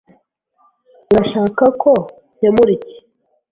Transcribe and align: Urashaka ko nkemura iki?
Urashaka 1.09 1.65
ko 1.81 1.91
nkemura 2.37 2.71
iki? 2.77 2.95